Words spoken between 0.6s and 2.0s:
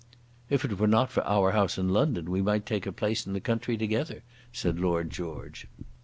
it were not for our house in